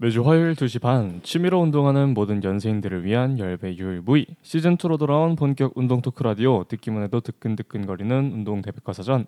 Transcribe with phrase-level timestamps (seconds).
[0.00, 5.72] 매주 화요일 2시 반 취미로 운동하는 모든 연세인들을 위한 열배 유일무이 시즌 2로 돌아온 본격
[5.74, 9.26] 운동 토크 라디오 듣기만 해도 뜨끈뜨끈거리는 운동 대백과사전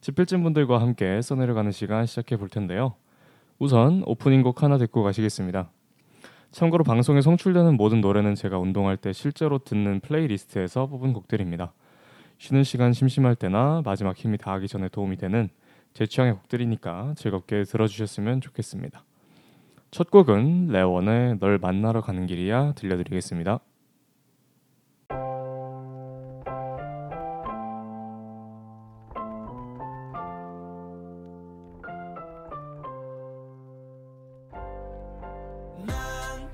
[0.00, 2.94] 집필진 분들과 함께 써내려가는 시간 시작해 볼 텐데요.
[3.58, 5.68] 우선 오프닝 곡 하나 듣고 가시겠습니다.
[6.50, 11.74] 참고로 방송에 송출되는 모든 노래는 제가 운동할 때 실제로 듣는 플레이리스트에서 뽑은 곡들입니다.
[12.38, 15.50] 쉬는 시간 심심할 때나 마지막 힘이 다하기 전에 도움이 되는
[15.92, 19.04] 제 취향의 곡들이니까 즐겁게 들어주셨으면 좋겠습니다.
[19.90, 23.60] 첫 곡은 레원의 널 만나러 가는 길이야 들려드리겠습니다.
[35.86, 36.52] 난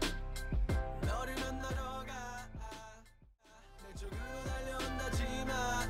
[1.00, 2.48] 너를 만나러 가.
[3.82, 5.88] 내 쪽으로 달려온다지만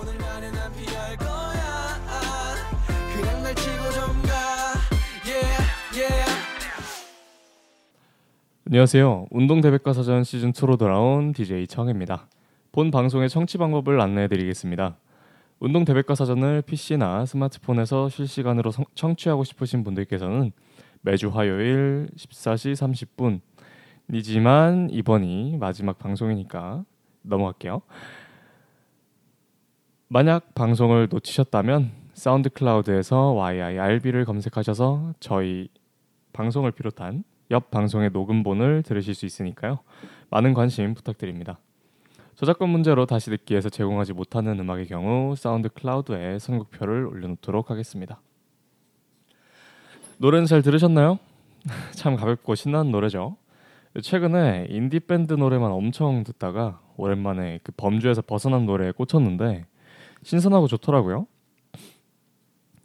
[0.00, 1.29] 오늘 나는 안 피할 거
[8.70, 9.26] 안녕하세요.
[9.30, 12.28] 운동 대백과 사전 시즌 2로 돌아온 DJ 청입니다.
[12.70, 14.96] 본 방송의 청취 방법을 안내해드리겠습니다.
[15.58, 20.52] 운동 대백과 사전을 PC나 스마트폰에서 실시간으로 성- 청취하고 싶으신 분들께서는
[21.00, 23.40] 매주 화요일 14시
[24.08, 26.84] 30분이지만 이번이 마지막 방송이니까
[27.22, 27.82] 넘어갈게요.
[30.06, 35.66] 만약 방송을 놓치셨다면 SoundCloud에서 YIRB를 검색하셔서 저희
[36.32, 39.80] 방송을 비롯한 옆 방송의 녹음본을 들으실 수 있으니까요.
[40.30, 41.58] 많은 관심 부탁드립니다.
[42.36, 48.20] 저작권 문제로 다시 듣기 위해서 제공하지 못하는 음악의 경우 SoundCloud에 선곡표를 올려놓도록 하겠습니다.
[50.18, 51.18] 노래는 잘 들으셨나요?
[51.92, 53.36] 참 가볍고 신나는 노래죠.
[54.00, 59.66] 최근에 인디 밴드 노래만 엄청 듣다가 오랜만에 그 범주에서 벗어난 노래에 꽂혔는데
[60.22, 61.26] 신선하고 좋더라고요.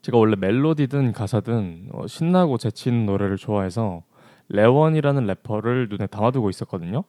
[0.01, 4.03] 제가 원래 멜로디든 가사든 어, 신나고 재치 있는 노래를 좋아해서
[4.49, 7.03] 래원이라는 래퍼를 눈에 담아두고 있었거든요.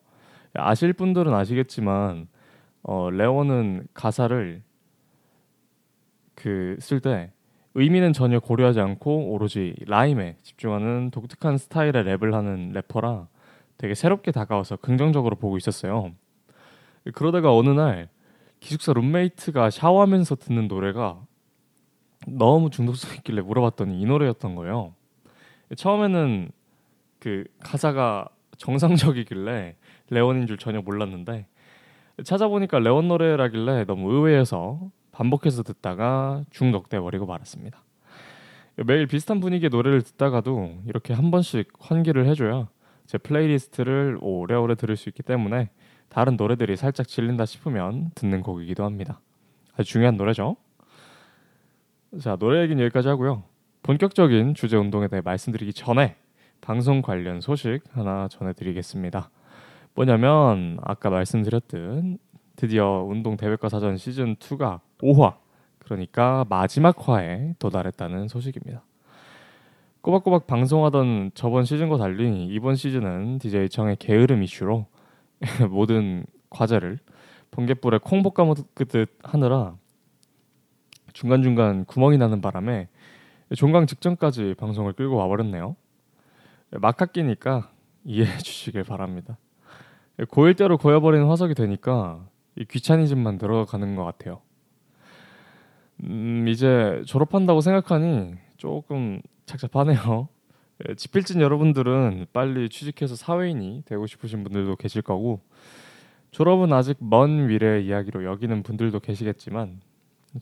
[0.54, 2.28] 아실 분들은 아시겠지만
[2.82, 4.62] 어, 래원은 가사를
[6.34, 7.32] 그 쓸 때
[7.74, 13.28] 의미는 전혀 고려하지 않고 오로지 라임에 집중하는 독특한 스타일의 랩을 하는 래퍼라
[13.76, 16.12] 되게 새롭게 다가와서 긍정적으로 보고 있었어요.
[17.12, 18.08] 그러다가 어느 날
[18.60, 21.20] 기숙사 룸메이트가 샤워하면서 듣는 노래가
[22.26, 24.94] 너무 중독성 있길래 물어봤더니 이 노래였던 거예요.
[25.76, 26.50] 처음에는
[27.26, 29.74] 그 가사가 정상적이길래
[30.10, 31.48] 레원인 줄 전혀 몰랐는데
[32.22, 37.82] 찾아보니까 래원 노래라길래 너무 의외여서 반복해서 듣다가 중독돼 버리고 말았습니다.
[38.86, 42.68] 매일 비슷한 분위기의 노래를 듣다가도 이렇게 한 번씩 환기를 해줘야
[43.06, 45.70] 제 플레이리스트를 오래오래 들을 수 있기 때문에
[46.08, 49.18] 다른 노래들이 살짝 질린다 싶으면 듣는 곡이기도 합니다.
[49.74, 50.56] 아주 중요한 노래죠.
[52.20, 53.42] 자 노래 얘기는 여기까지 하고요.
[53.82, 56.14] 본격적인 주제 운동에 대해 말씀드리기 전에
[56.66, 59.30] 방송 관련 소식 하나 전해드리겠습니다.
[59.94, 62.18] 뭐냐면 아까 말씀드렸듯
[62.56, 65.36] 드디어 운동 대백과 사전 시즌 2가 5화
[65.78, 68.82] 그러니까 마지막 화에 도달했다는 소식입니다.
[70.00, 74.86] 꼬박꼬박 방송하던 저번 시즌과 달리 이번 시즌은 DJ 청의 게으름 이슈로
[75.70, 76.98] 모든 과제를
[77.52, 79.76] 번갯불에 콩 볶아 먹듯 하느라
[81.12, 82.88] 중간중간 구멍이 나는 바람에
[83.54, 85.76] 종강 직전까지 방송을 끌고 와버렸네요.
[86.70, 87.70] 막학기니까
[88.04, 89.38] 이해해 주시길 바랍니다.
[90.18, 94.40] 고1 때로 고여버리는 화석이 되니까 이 귀차니즘만 들어가는 것 같아요.
[96.04, 100.28] 음, 이제 졸업한다고 생각하니 조금 착잡하네요.
[100.88, 105.40] 예, 지필진 여러분들은 빨리 취직해서 사회인이 되고 싶으신 분들도 계실 거고
[106.32, 109.80] 졸업은 아직 먼 미래의 이야기로 여기는 분들도 계시겠지만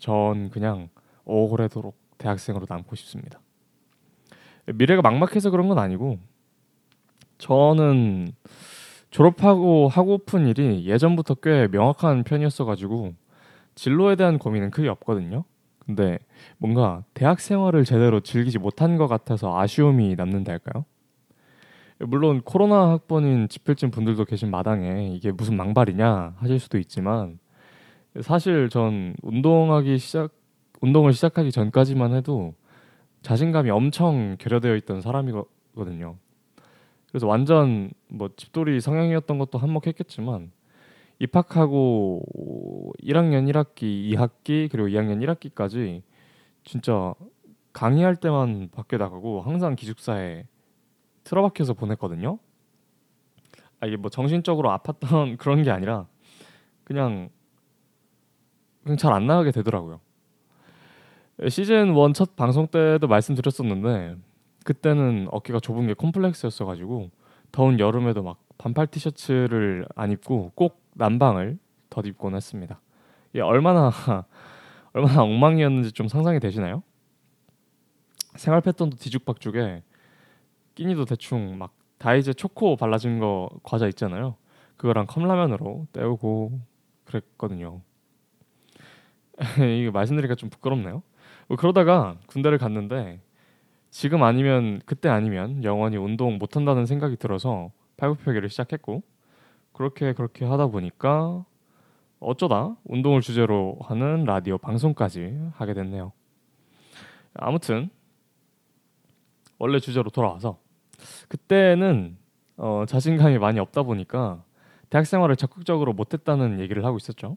[0.01, 0.89] 전 그냥
[1.25, 3.41] 오래도록 대학생으로 남고 싶습니다.
[4.67, 6.19] 미래가 막막해서 그런 건 아니고
[7.39, 8.33] 저는
[9.11, 13.15] 졸업하고 하고픈 일이 예전부터 꽤 명확한 편이었어 가지고
[13.75, 15.45] 진로에 대한 고민은 크게 없거든요.
[15.79, 16.19] 근데
[16.59, 20.85] 뭔가 대학 생활을 제대로 즐기지 못한 것 같아서 아쉬움이 남는다 할까요?
[21.99, 27.39] 물론 코로나 학번인 지필진 분들도 계신 마당에 이게 무슨 망발이냐 하실 수도 있지만
[28.21, 30.31] 사실 전 운동하기 시작
[30.81, 32.55] 운동을 시작하기 전까지만 해도
[33.25, 36.17] 자신감이 엄청 결여되어 있던 사람이거든요.
[37.09, 40.53] 그래서 완전 뭐 집돌이 성향이었던 것도 한몫했겠지만
[41.21, 42.23] 입학하고
[43.03, 46.03] 1학년 1학기, 2학기 그리고 2학년 1학기까지
[46.65, 47.15] 진짜
[47.73, 50.47] 강의할 때만 밖에 나가고 항상 기숙사에
[51.25, 52.39] 틀어박혀서 보냈거든요.
[53.81, 56.07] 아 이게 뭐 정신적으로 아팠던 그런 게 아니라
[56.85, 57.31] 그냥
[58.83, 60.01] 그냥 잘 안 나가게 되더라고요.
[61.49, 64.17] 시즌 1 첫 방송 때도 말씀드렸었는데
[64.65, 67.11] 그때는 어깨가 좁은 게 콤플렉스였어 가지고
[67.51, 71.59] 더운 여름에도 막 반팔 티셔츠를 안 입고 꼭 난방을
[71.91, 72.81] 덧입곤 했습니다.
[73.33, 73.91] 이게 얼마나
[74.95, 76.83] 얼마나 엉망이었는지 좀 상상이 되시나요?
[78.37, 79.83] 생활 패턴도 뒤죽박죽에
[80.77, 84.37] 끼니도 대충 막 다이제 초코 발라진 거 과자 있잖아요.
[84.77, 86.61] 그거랑 컵라면으로 때우고
[87.05, 87.81] 그랬거든요.
[89.59, 91.03] 이게 말씀드리기가 좀 부끄럽네요.
[91.49, 93.21] 뭐 그러다가 군대를 갔는데
[93.91, 99.03] 지금 아니면 그때 아니면 영원히 운동 못 한다는 생각이 들어서 팔굽혀펴기를 시작했고
[99.73, 101.45] 그렇게 그렇게 하다 보니까
[102.21, 106.13] 어쩌다 운동을 주제로 하는 라디오 방송까지 하게 됐네요.
[107.35, 107.91] 아무튼
[109.59, 110.59] 원래 주제로 돌아와서
[111.29, 112.17] 그때는
[112.57, 114.43] 어, 자신감이 많이 없다 보니까
[114.91, 117.37] 대학 생활을 적극적으로 못했다는 얘기를 하고 있었죠.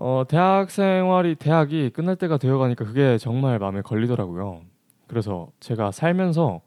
[0.00, 4.62] 어, 대학 생활이 대학이 끝날 때가 되어 가니까 그게 정말 마음에 걸리더라고요.
[5.08, 6.60] 그래서 제가 살면서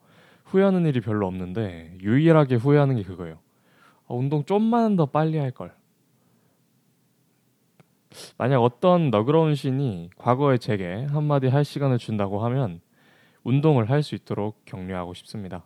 [0.44, 3.40] 후회하는 일이 별로 없는데 유일하게 후회하는 게 그거예요.
[4.06, 5.74] 어, 운동 좀만 더 빨리 할 걸.
[8.38, 12.82] 만약 어떤 너그러운 신이 과거의 제게 한마디 할 시간을 준다고 하면
[13.46, 15.64] 운동을 할 수 있도록 격려하고 싶습니다.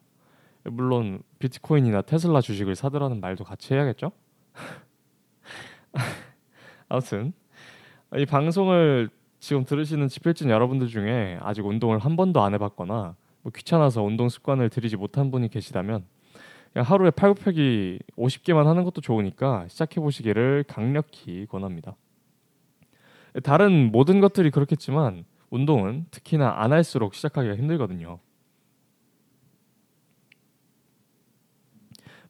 [0.65, 4.11] 물론 비트코인이나 테슬라 주식을 사들라는 말도 같이 해야겠죠?
[6.89, 7.33] 아무튼
[8.17, 9.09] 이 방송을
[9.39, 14.69] 지금 들으시는 지필진 여러분들 중에 아직 운동을 한 번도 안 해봤거나 뭐 귀찮아서 운동 습관을
[14.69, 16.05] 들이지 못한 분이 계시다면
[16.75, 21.95] 하루에 팔굽혀기 50개만 하는 것도 좋으니까 시작해 보시기를 강력히 권합니다.
[23.43, 28.19] 다른 모든 것들이 그렇겠지만 운동은 특히나 안 할수록 시작하기가 힘들거든요.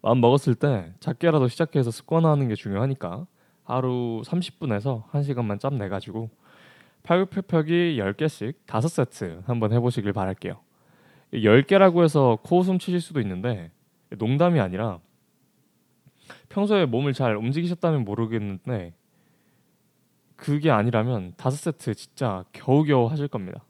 [0.02, 3.28] 마음 먹었을 때 작게라도 시작해서 습관화하는 게 중요하니까
[3.66, 6.30] 하루 30분에서 1시간만 짬 내가지고
[7.04, 10.60] 팔굽혀펴기 10개씩 5세트 한번 해보시길 바랄게요.
[11.34, 13.72] 10개라고 해서 코웃음 치실 수도 있는데
[14.10, 15.00] 농담이 아니라
[16.50, 18.94] 평소에 몸을 잘 움직이셨다면 모르겠는데
[20.36, 23.64] 그게 아니라면 5세트 진짜 겨우겨우 하실 겁니다.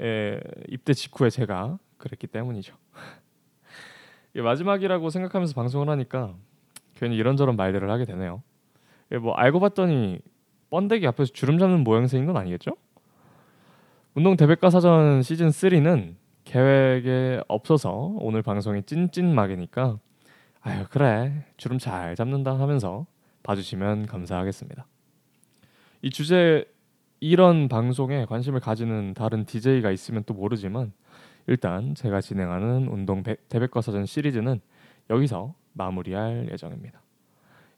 [0.00, 2.76] 예, 입대 직후에 제가 그랬기 때문이죠.
[4.36, 6.34] 예, 마지막이라고 생각하면서 방송을 하니까
[6.94, 8.42] 괜히 이런저런 말들을 하게 되네요.
[9.14, 10.18] 예, 뭐 알고 봤더니
[10.70, 12.72] 번데기 앞에서 주름 잡는 모양새인 건 아니겠죠?
[14.14, 19.98] 운동 대백과 사전 시즌 3는 계획에 없어서 오늘 방송이 찐찐막이니까
[20.62, 23.06] 아유 그래 주름 잘 잡는다 하면서
[23.44, 24.84] 봐주시면 감사하겠습니다.
[26.02, 26.64] 이 주제
[27.20, 30.92] 이런 방송에 관심을 가지는 다른 DJ가 있으면 또 모르지만
[31.46, 34.60] 일단 제가 진행하는 운동 대- 대백과 사전 시리즈는
[35.08, 37.03] 여기서 마무리할 예정입니다.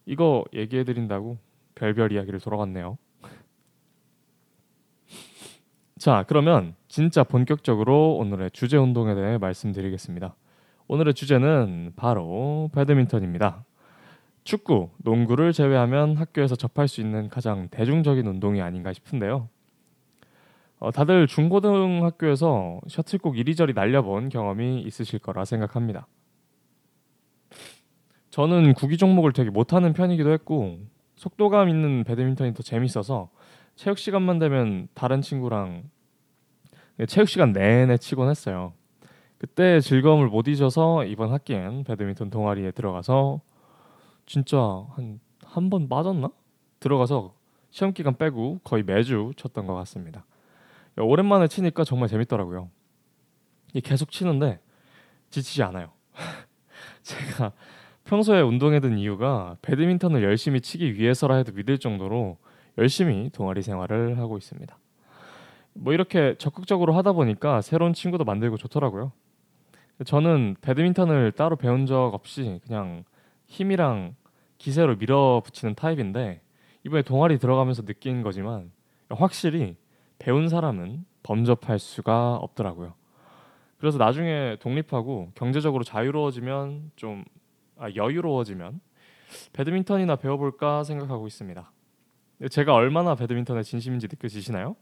[0.06, 1.38] 이거 얘기해 드린다고
[1.75, 2.97] 별별 이야기를 돌아갔네요.
[5.99, 10.35] 자, 그러면 진짜 본격적으로 오늘의 주제 운동에 대해 말씀드리겠습니다.
[10.88, 13.64] 오늘의 주제는 바로 배드민턴입니다.
[14.44, 19.49] 축구, 농구를 제외하면 학교에서 접할 수 있는 가장 대중적인 운동이 아닌가 싶은데요.
[20.79, 26.06] 어, 다들 중고등학교에서 셔틀콕 이리저리 날려본 경험이 있으실 거라 생각합니다.
[28.37, 30.79] 저는 구기 종목을 되게 못하는 편이기도 했고
[31.15, 33.31] 속도감 있는 배드민턴이 더 재밌어서
[33.77, 35.85] 체육 시간만 되면 다른 친구랑
[37.08, 38.75] 체육 시간 내내 치곤 했어요.
[39.39, 43.41] 그때 즐거움을 못 잊어서 이번 학기엔 배드민턴 동아리에 들어가서
[44.27, 44.58] 진짜
[44.91, 46.29] 한 한 번 빠졌나?
[46.81, 47.32] 들어가서
[47.70, 50.27] 시험 기간 빼고 거의 매주 쳤던 것 같습니다.
[50.99, 52.69] 오랜만에 치니까 정말 재밌더라고요.
[53.82, 54.60] 계속 치는데
[55.31, 55.93] 지치지 않아요.
[57.03, 57.53] 제가
[58.06, 62.39] 평소에 운동에 든 이유가 배드민턴을 열심히 치기 위해서라 해도 믿을 정도로
[62.79, 64.79] 열심히 동아리 생활을 하고 있습니다.
[65.75, 69.10] 뭐 이렇게 적극적으로 하다 보니까 새로운 친구도 만들고 좋더라고요.
[70.05, 73.03] 저는 배드민턴을 따로 배운 적 없이 그냥
[73.48, 74.15] 힘이랑
[74.58, 76.41] 기세로 밀어붙이는 타입인데
[76.84, 78.70] 이번에 동아리 들어가면서 느낀 거지만
[79.10, 79.77] 확실히
[80.20, 82.94] 배운 사람은 범접할 수가 없더라고요.
[83.79, 87.25] 그래서 나중에 독립하고 경제적으로 자유로워지면 좀
[87.79, 88.81] 아, 여유로워지면
[89.53, 91.73] 배드민턴이나 배워볼까 생각하고 있습니다.
[92.51, 94.77] 제가 얼마나 배드민턴에 진심인지 느껴지시나요?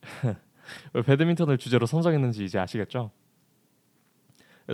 [0.94, 3.10] 왜 배드민턴을 주제로 선정했는지 이제 아시겠죠?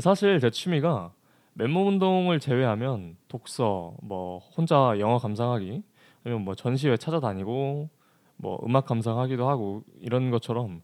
[0.01, 1.13] 사실 제 취미가
[1.55, 5.83] 맨몸 운동을 제외하면 독서, 뭐 혼자 영화 감상하기,
[6.25, 7.89] 아니면 뭐 전시회 찾아다니고,
[8.37, 10.83] 뭐 음악 감상하기도 하고 이런 것처럼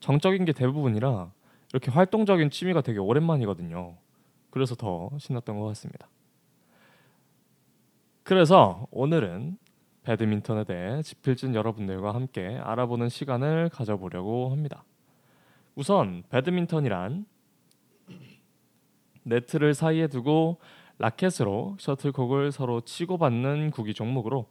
[0.00, 1.32] 정적인 게 대부분이라
[1.72, 3.96] 이렇게 활동적인 취미가 되게 오랜만이거든요.
[4.50, 6.08] 그래서 더 신났던 것 같습니다.
[8.22, 9.58] 그래서 오늘은
[10.02, 14.84] 배드민턴에 대해 지필진 여러분들과 함께 알아보는 시간을 가져보려고 합니다.
[15.74, 17.26] 우선 배드민턴이란
[19.22, 20.58] 네트를 사이에 두고
[20.98, 24.46] 라켓으로 셔틀콕을 서로 치고받는 구기 종목으로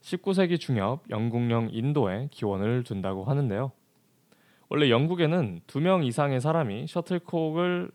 [0.00, 3.72] 19세기 중엽 영국령 인도에 기원을 둔다고 하는데요.
[4.68, 7.90] 원래 영국에는 두 명 이상의 사람이 셔틀콕을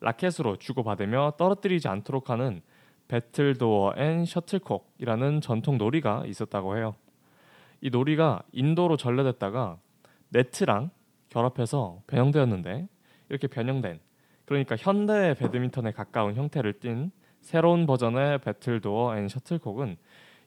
[0.00, 2.62] 라켓으로 주고받으며 떨어뜨리지 않도록 하는
[3.08, 6.94] battledore and shuttlecock이라는 전통 놀이가 있었다고 해요.
[7.80, 9.78] 이 놀이가 인도로 전래됐다가
[10.30, 10.90] 네트랑
[11.28, 12.88] 결합해서 변형되었는데
[13.28, 14.00] 이렇게 변형된
[14.44, 17.10] 그러니까 현대 배드민턴에 가까운 형태를 띤
[17.40, 19.96] 새로운 버전의 battledore and shuttlecock은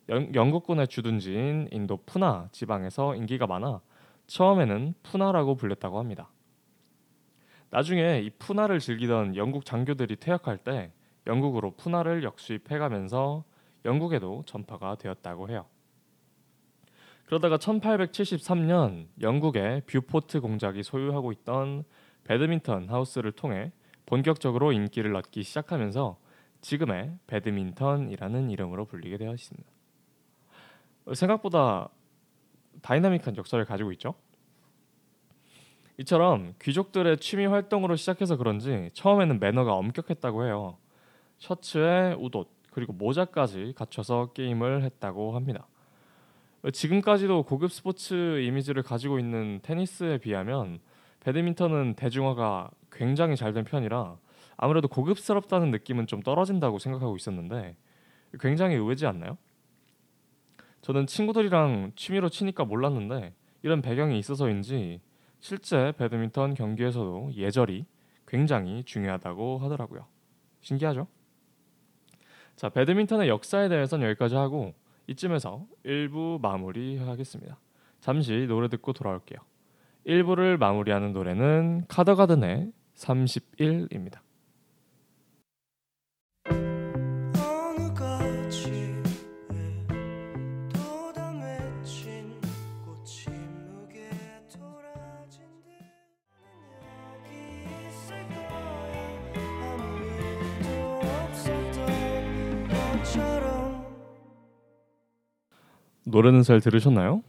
[0.09, 3.81] 영, 영국군의 주둔지인 인도 푸나 지방에서 인기가 많아
[4.27, 6.29] 처음에는 푸나라고 불렸다고 합니다.
[7.71, 10.91] 나중에 이 푸나를 즐기던 영국 장교들이 퇴역할 때
[11.27, 13.43] 영국으로 푸나를 역수입해가면서
[13.85, 15.65] 영국에도 전파가 되었다고 해요.
[17.25, 21.83] 그러다가 1873년 영국의 뷰포트 공작이 소유하고 있던
[22.23, 23.71] 배드민턴 하우스를 통해
[24.07, 26.17] 본격적으로 인기를 얻기 시작하면서
[26.61, 29.69] 지금의 배드민턴이라는 이름으로 불리게 되어 있습니다.
[31.13, 31.89] 생각보다
[32.81, 34.15] 다이나믹한 역사를 가지고 있죠.
[35.99, 40.77] 이처럼 귀족들의 취미 활동으로 시작해서 그런지 처음에는 매너가 엄격했다고 해요.
[41.39, 45.67] 셔츠에 웃옷 그리고 모자까지 갖춰서 게임을 했다고 합니다.
[46.71, 50.79] 지금까지도 고급 스포츠 이미지를 가지고 있는 테니스에 비하면
[51.19, 54.15] 배드민턴은 대중화가 굉장히 잘 된 편이라
[54.55, 57.75] 아무래도 고급스럽다는 느낌은 좀 떨어진다고 생각하고 있었는데
[58.39, 59.37] 굉장히 의외지 않나요?
[60.81, 65.01] 저는 친구들이랑 취미로 치니까 몰랐는데 이런 배경이 있어서인지
[65.39, 67.86] 실제 배드민턴 경기에서도 예절이
[68.27, 70.05] 굉장히 중요하다고 하더라고요.
[70.62, 71.08] 신기하죠?
[72.55, 74.74] 자, 배드민턴의 역사에 대해서는 여기까지 하고
[75.08, 77.58] 이쯤에서 1부 마무리하겠습니다.
[78.00, 79.39] 잠시 노래 듣고 돌아올게요.
[80.05, 84.19] 1부를 마무리하는 노래는 카더가든의 31입니다.
[106.11, 107.21] 노래는 잘 들으셨나요?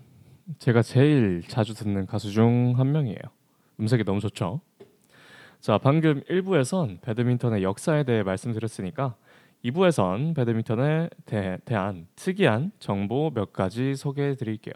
[0.58, 3.18] 제가 제일 자주 듣는 가수 중 한 명이에요.
[3.78, 4.62] 음색이 너무 좋죠.
[5.60, 9.16] 자, 방금 1부에선 배드민턴의 역사에 대해 말씀드렸으니까
[9.66, 14.72] 2부에선 배드민턴에 대, 대한 특이한 정보 몇 가지 소개해 드릴게요.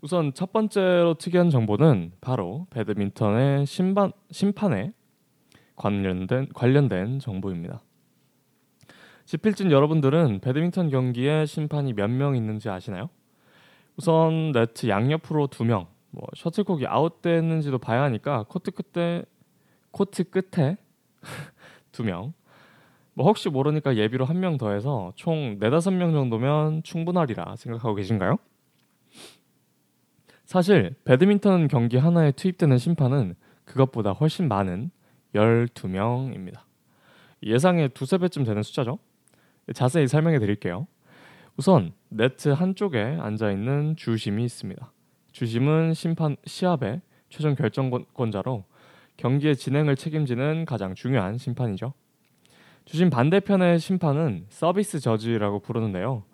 [0.00, 4.92] 우선 첫 번째로 특이한 정보는 바로 배드민턴의 심판, 심판에
[5.74, 7.82] 관련된 관련된 정보입니다.
[9.26, 13.08] 집필진 여러분들은 배드민턴 경기에 심판이 몇 명 있는지 아시나요?
[13.96, 19.24] 우선 네트 양옆으로 두 명, 뭐 셔틀콕이 아웃됐는지도 봐야 하니까 코트 끝에
[19.90, 20.76] 코트 끝에
[21.92, 22.32] 두 명.
[23.14, 28.38] 뭐 혹시 모르니까 예비로 한 명 더해서 총 네다섯 명 정도면 충분하리라 생각하고 계신가요?
[30.46, 34.90] 사실 배드민턴 경기 하나에 투입되는 심판은 그것보다 훨씬 많은
[35.34, 36.60] 12명입니다.
[37.42, 38.98] 예상의 두세 배쯤 되는 숫자죠.
[39.74, 40.86] 자세히 설명해 드릴게요.
[41.56, 44.92] 우선 네트 한쪽에 앉아 있는 주심이 있습니다.
[45.32, 48.64] 주심은 심판 시합의 최종 결정권자로
[49.16, 51.92] 경기의 진행을 책임지는 가장 중요한 심판이죠.
[52.84, 56.24] 주심 반대편의 심판은 서비스 저지라고 부르는데요.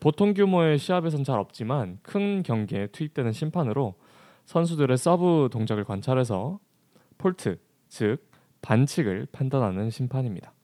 [0.00, 3.94] 보통 규모의 시합에선 잘 없지만 큰 경기에 투입되는 심판으로
[4.46, 6.58] 선수들의 서브 동작을 관찰해서
[7.18, 7.58] 폴트,
[7.88, 8.18] 즉
[8.62, 10.55] 반칙을 판단하는 심판입니다.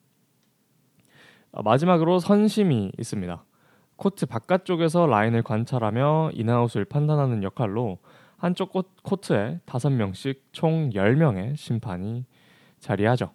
[1.53, 3.43] 아, 마지막으로 선심이 있습니다.
[3.95, 7.99] 코트 바깥쪽에서 라인을 관찰하며 인아웃을 판단하는 역할로
[8.37, 12.25] 한쪽 코- 코트에 5명씩 총 10명의 심판이
[12.79, 13.31] 자리하죠.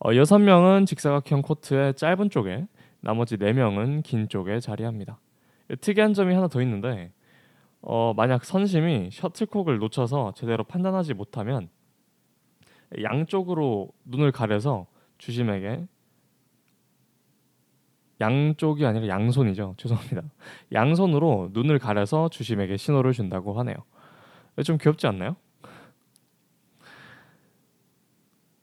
[0.00, 2.66] 어, 6명은 직사각형 코트의 짧은 쪽에
[3.00, 5.20] 나머지 4명은 긴 쪽에 자리합니다.
[5.80, 7.12] 특이한 점이 하나 더 있는데
[7.80, 11.68] 어, 만약 선심이 셔틀콕을 놓쳐서 제대로 판단하지 못하면
[13.02, 14.86] 양쪽으로 눈을 가려서
[15.18, 15.86] 주심에게
[18.20, 19.74] 양쪽이 아니라 양손이죠.
[19.76, 20.22] 죄송합니다.
[20.72, 23.76] 양손으로 눈을 가려서 주심에게 신호를 준다고 하네요.
[24.64, 25.36] 좀 귀엽지 않나요?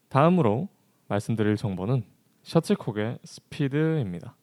[0.09, 0.67] 다음으로
[1.07, 2.03] 말씀드릴 정보는
[2.43, 4.35] 셔틀콕의 스피드입니다.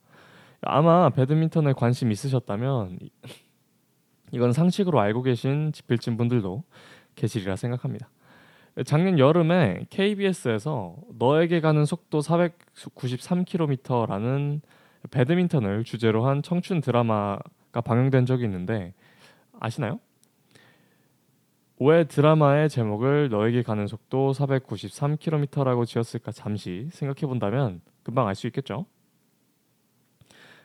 [0.63, 3.11] 아마 배드민턴에 관심 있으셨다면 이-
[4.33, 6.63] 이건 상식으로 알고 계신 지필진 분들도
[7.15, 8.11] 계시리라 생각합니다.
[8.85, 14.61] 작년 여름에 KBS에서 너에게 가는 속도 493km라는
[15.11, 18.95] 배드민턴을 주제로 한 청춘 드라마가 방영된 적이 있는데
[19.61, 20.01] 아시나요?
[21.81, 28.87] 왜 드라마의 제목을 너에게 가는 속도 493km라고 지었을까 잠시 생각해 본다면 금방 알 수 있겠죠.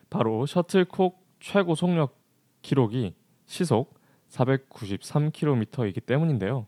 [0.09, 2.19] 바로 셔틀콕 최고 속력
[2.61, 3.99] 기록이 시속
[4.29, 6.65] 493km이기 때문인데요.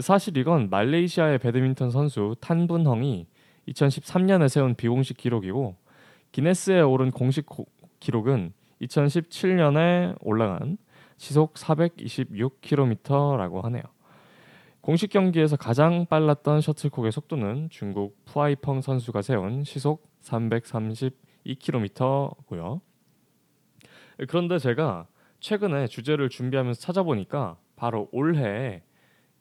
[0.00, 3.26] 사실 이건 말레이시아의 배드민턴 선수 탄분헝이
[3.68, 5.76] 2013년에 세운 비공식 기록이고
[6.40, 7.66] 기네스에 오른 공식 고-
[7.98, 8.52] 기록은
[8.82, 10.76] 2017년에 올라간
[11.16, 13.82] 시속 426km라고 하네요.
[14.82, 22.82] 공식 경기에서 가장 빨랐던 셔틀콕의 속도는 중국 푸아이펑 선수가 세운 시속 332km고요.
[24.28, 25.06] 그런데 제가
[25.40, 28.82] 최근에 주제를 준비하면서 찾아보니까 바로 올해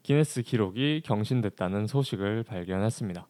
[0.03, 3.27] 기네스 기록이 경신됐다는 소식을 발견했습니다.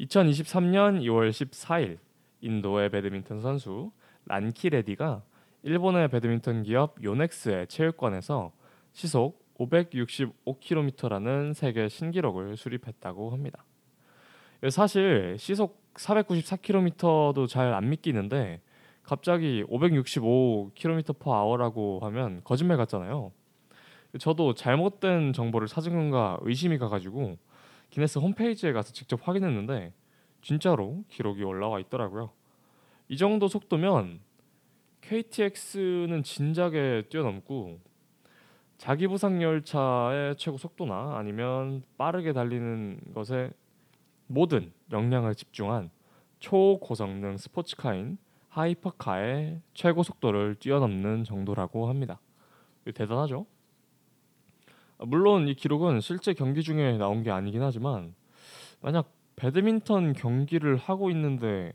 [0.00, 2.03] 2023년 2월 14일
[2.44, 3.90] 인도의 배드민턴 선수
[4.26, 5.22] 란키 레디가
[5.62, 8.52] 일본의 배드민턴 기업 요넥스의 체육관에서
[8.92, 13.64] 시속 565km라는 세계 신기록을 수립했다고 합니다.
[14.70, 18.60] 사실 시속 494km도 잘 안 믿기는데
[19.02, 23.32] 갑자기 565km/h라고 하면 거짓말 같잖아요.
[24.18, 27.36] 저도 잘못된 정보를 찾은 건가 의심이 가가지고
[27.90, 29.92] 기네스 홈페이지에 가서 직접 확인했는데
[30.44, 32.30] 진짜로 기록이 올라와 있더라고요.
[33.08, 34.20] 이 정도 속도면
[35.00, 37.80] KTX는 진작에 뛰어넘고
[38.76, 43.52] 자기 부상 열차의 최고 속도나 아니면 빠르게 달리는 것에
[44.26, 45.90] 모든 역량을 집중한
[46.40, 48.18] 초고성능 스포츠카인
[48.50, 52.20] 하이퍼카의 최고 속도를 뛰어넘는 정도라고 합니다.
[52.94, 53.46] 대단하죠?
[54.98, 58.14] 아, 물론 이 기록은 실제 경기 중에 나온 게 아니긴 하지만
[58.82, 61.72] 만약 배드민턴 경기를 하고 있는데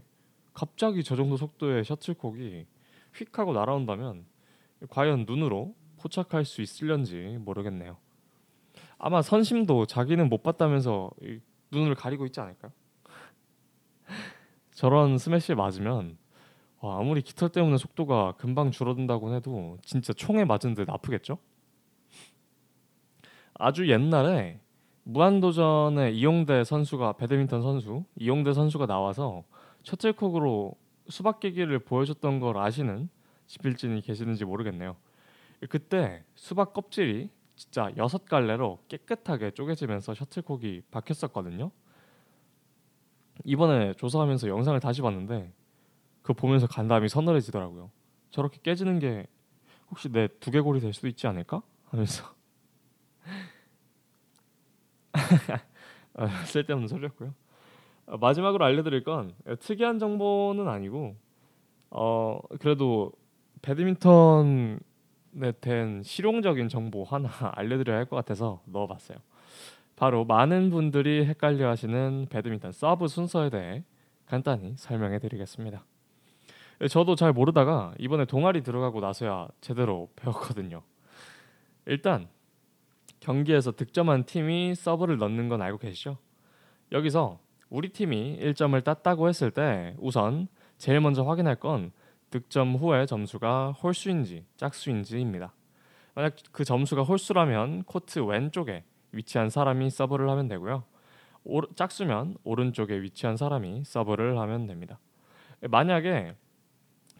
[0.54, 2.66] 갑자기 저 정도 속도의 셔틀콕이
[3.16, 4.26] 휙 하고 날아온다면
[4.90, 7.98] 과연 눈으로 포착할 수 있을런지 모르겠네요.
[8.98, 11.40] 아마 선심도 자기는 못 봤다면서 이
[11.72, 12.72] 눈을 가리고 있지 않을까요?
[14.72, 16.18] 저런 스매시에 맞으면
[16.82, 21.38] 와, 아무리 깃털 때문에 속도가 금방 줄어든다고 해도 진짜 총에 맞은 듯 아프겠죠?
[23.54, 24.62] 아주 옛날에
[25.04, 29.44] 무한도전에 이용대 선수가 배드민턴 선수 이용대 선수가 나와서
[29.84, 30.76] 셔틀콕으로
[31.08, 33.10] 수박 깨기를 보여줬던 걸 아시는
[33.48, 34.96] 지필진이 계시는지 모르겠네요.
[35.70, 41.72] 그때 수박 껍질이 진짜 여섯 갈래로 깨끗하게 쪼개지면서 셔틀콕이 박혔었거든요.
[43.44, 45.52] 이번에 조사하면서 영상을 다시 봤는데
[46.22, 47.90] 그거 보면서 간담이 서늘해지더라고요.
[48.30, 49.28] 저렇게 깨지는 게
[49.90, 51.62] 혹시 내 두개골이 될 수도 있지 않을까?
[51.86, 52.34] 하면서 아,
[56.46, 57.34] 쓸데없는 소리였고요.
[58.08, 61.16] 어, 마지막으로 알려드릴 건 특이한 정보는 아니고
[61.92, 63.12] 어 그래도
[63.62, 64.80] 배드민턴에
[65.62, 69.18] 대한 실용적인 정보 하나 알려드려야 할 것 같아서 넣어봤어요.
[69.96, 73.84] 바로 많은 분들이 헷갈려하시는 배드민턴 서브 순서에 대해
[74.26, 75.84] 간단히 설명해드리겠습니다.
[76.82, 80.82] 예, 저도 잘 모르다가 이번에 동아리 들어가고 나서야 제대로 배웠거든요.
[81.86, 82.30] 일단
[83.20, 86.18] 경기에서 득점한 팀이 서브를 넣는 건 알고 계시죠?
[86.92, 91.92] 여기서 우리 팀이 1점을 땄다고 했을 때 우선 제일 먼저 확인할 건
[92.32, 95.54] 득점 후의 점수가 홀수인지 짝수인지입니다.
[96.16, 100.84] 만약 그 점수가 홀수라면 코트 왼쪽에 위치한 사람이 서브를 하면 되고요.
[101.44, 105.00] 오, 짝수면 오른쪽에 위치한 사람이 서브를 하면 됩니다.
[105.62, 106.36] 만약에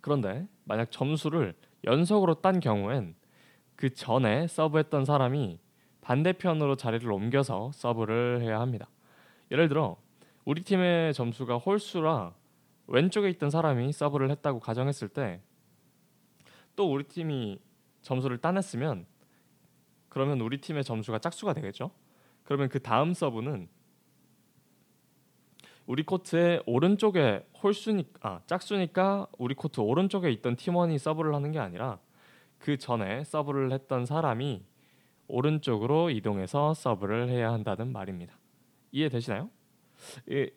[0.02, 1.54] 그런데 만약 점수를
[1.86, 3.16] 연속으로 딴 경우엔
[3.76, 5.60] 그 전에 서브했던 사람이
[6.10, 8.90] 반대편으로 자리를 옮겨서 서브를 해야 합니다.
[9.52, 9.98] 예를 들어
[10.44, 12.34] 우리 팀의 점수가 홀수라
[12.88, 15.42] 왼쪽에 있던 사람이 서브를 했다고 가정했을 때
[16.80, 17.60] 또 우리 팀이
[18.04, 19.06] 점수를 따냈으면
[20.08, 21.92] 그러면 우리 팀의 점수가 짝수가 되겠죠.
[22.46, 23.68] 그러면 그 다음 서브는
[25.86, 32.00] 우리 코트의 오른쪽에 홀수니까 아, 짝수니까 우리 코트 오른쪽에 있던 팀원이 서브를 하는 게 아니라
[32.60, 34.64] 그 전에 서브를 했던 사람이
[35.30, 38.38] 오른쪽으로 이동해서 서브를 해야 한다는 말입니다.
[38.92, 39.50] 이해되시나요?
[40.32, 40.50] 예,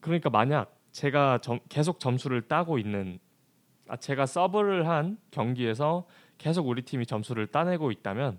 [0.00, 3.20] 그러니까 만약 제가 점, 계속 점수를 따고 있는
[3.86, 6.06] 아, 제가 서브를 한 경기에서
[6.38, 8.38] 계속 우리 팀이 점수를 따내고 있다면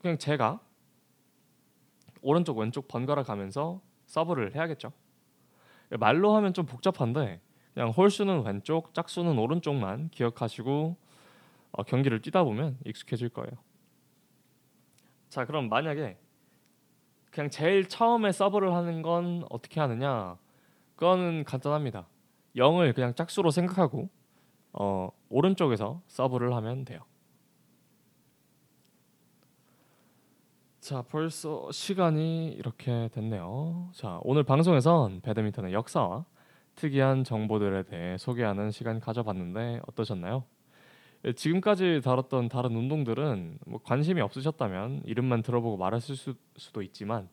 [0.00, 0.60] 그냥 제가
[2.22, 4.92] 오른쪽 왼쪽 번갈아 가면서 서브를 해야겠죠.
[5.98, 7.40] 말로 하면 좀 복잡한데
[7.74, 10.96] 그냥 홀수는 왼쪽, 짝수는 오른쪽만 기억하시고
[11.72, 13.69] 어, 경기를 뛰다 보면 익숙해질 거예요.
[15.30, 16.18] 자, 그럼 만약에
[17.30, 20.36] 그냥 제일 처음에 서브를 하는 건 어떻게 하느냐?
[20.96, 22.08] 그거는 간단합니다.
[22.56, 24.10] 0을 그냥 짝수로 생각하고
[24.72, 27.00] 어, 오른쪽에서 서브를 하면 돼요.
[30.80, 33.90] 자, 벌써 시간이 이렇게 됐네요.
[33.92, 36.24] 자, 오늘 방송에선 배드민턴의 역사와
[36.74, 40.42] 특이한 정보들에 대해 소개하는 시간 가져봤는데 어떠셨나요?
[41.24, 47.28] 예, 지금까지 다뤘던 다른 운동들은 뭐 관심이 없으셨다면 이름만 들어보고 말았을 수, 수도 있지만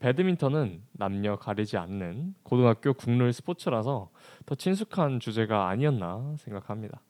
[0.00, 4.10] 배드민턴은 남녀 가리지 않는 고등학교 국룰 스포츠라서
[4.46, 7.00] 더 친숙한 주제가 아니었나 생각합니다.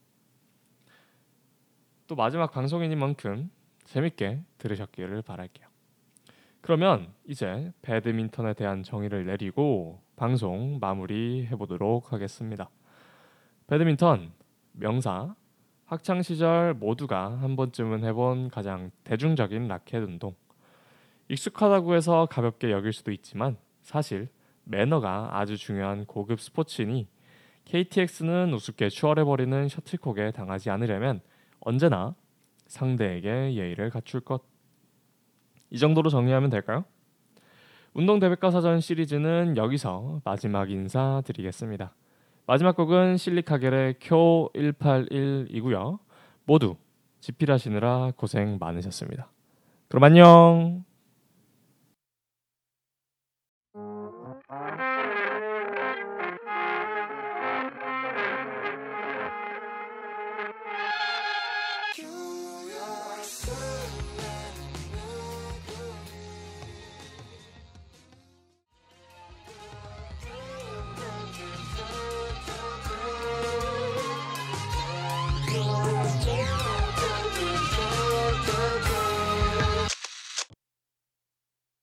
[2.08, 3.50] 또 마지막 방송이니만큼
[3.84, 5.66] 재밌게 들으셨기를 바랄게요.
[6.60, 12.68] 그러면 이제 배드민턴에 대한 정의를 내리고 방송 마무리 해보도록 하겠습니다.
[13.66, 14.32] 배드민턴
[14.72, 15.34] 명사
[15.92, 20.34] 학창 시절 모두가 한 번쯤은 해본 가장 대중적인 라켓 운동.
[21.28, 24.30] 익숙하다고 해서 가볍게 여길 수도 있지만 사실
[24.64, 27.08] 매너가 아주 중요한 고급 스포츠니
[27.66, 31.20] KTX는 우습게 추월해버리는 셔틀콕에 당하지 않으려면
[31.60, 32.14] 언제나
[32.68, 34.42] 상대에게 예의를 갖출 것.
[35.68, 36.86] 이 정도로 정리하면 될까요?
[37.92, 41.92] 운동 대백과 사전 시리즈는 여기서 마지막 인사 드리겠습니다.
[42.46, 45.98] 마지막 곡은 실리카겔의 쿄 181이고요.
[46.44, 46.76] 모두
[47.20, 49.30] 집필하시느라 고생 많으셨습니다.
[49.88, 50.84] 그럼 안녕.